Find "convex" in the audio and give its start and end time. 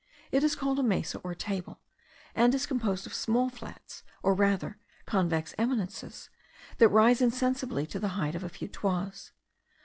5.05-5.53